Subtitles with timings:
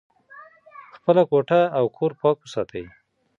[0.95, 2.85] خپله کوټه او کور پاک وساتئ.